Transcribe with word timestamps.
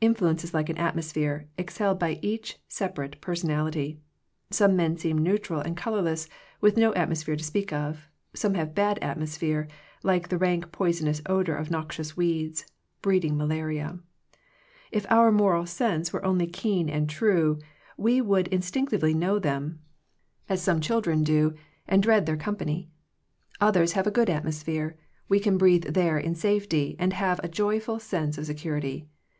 Influence 0.00 0.42
is 0.42 0.52
like 0.52 0.68
an 0.68 0.78
atmos 0.78 1.12
phere 1.12 1.46
exhaled 1.56 2.00
by 2.00 2.18
each 2.22 2.58
separate 2.66 3.20
person 3.20 3.50
ality. 3.50 3.98
Some 4.50 4.74
men 4.74 4.96
seem 4.96 5.16
neutral 5.18 5.60
and 5.60 5.76
color 5.76 6.02
less, 6.02 6.28
with 6.60 6.76
no 6.76 6.92
atmosphere 6.94 7.36
to 7.36 7.44
speak 7.44 7.72
of. 7.72 8.08
Some 8.34 8.54
have 8.54 8.70
a 8.70 8.72
bad 8.72 8.98
atmosphere, 8.98 9.68
like 10.02 10.28
the 10.28 10.38
rank 10.38 10.72
poisonous 10.72 11.22
odor 11.26 11.54
of 11.54 11.70
noxious 11.70 12.16
weeds, 12.16 12.66
breeding 13.00 13.36
malaria. 13.36 14.00
If 14.90 15.06
our 15.08 15.30
moral 15.30 15.66
sense 15.66 16.12
were 16.12 16.24
only 16.24 16.48
keen 16.48 16.88
and 16.90 17.08
true, 17.08 17.60
we 17.96 18.20
would 18.20 18.48
in 18.48 18.62
stinctively 18.62 19.14
know 19.14 19.38
them, 19.38 19.78
as 20.48 20.60
some 20.60 20.80
children 20.80 21.20
87 21.20 21.22
Digitized 21.22 21.26
by 21.28 21.46
VjOOQIC 21.46 21.46
THE 21.46 21.52
CHOICE 21.52 21.58
OF 21.60 21.62
FRIENDSHIP 21.62 21.76
do, 21.78 21.94
and 21.94 22.02
dread 22.02 22.26
their 22.26 22.36
company. 22.36 22.90
Others 23.60 23.92
have 23.92 24.06
a 24.08 24.10
good 24.10 24.28
atmosphere; 24.28 24.98
we 25.28 25.38
can 25.38 25.56
breathe 25.56 25.84
there 25.94 26.18
in 26.18 26.34
safety, 26.34 26.96
and 26.98 27.12
have 27.12 27.38
a 27.44 27.48
joyful 27.48 28.00
sense 28.00 28.36
of 28.36 28.46
security. 28.46 29.06